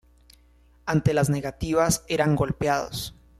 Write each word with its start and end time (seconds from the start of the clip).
Ante 0.87 1.13
las 1.13 1.29
negativas 1.29 2.03
eran 2.07 2.35
golpeados. 2.35 3.13